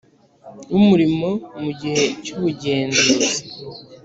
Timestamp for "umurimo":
0.81-1.27